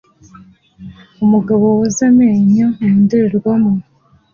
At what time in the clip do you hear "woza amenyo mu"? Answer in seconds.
1.77-2.91